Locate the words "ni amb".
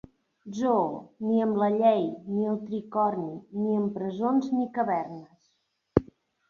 1.25-1.59, 3.61-3.95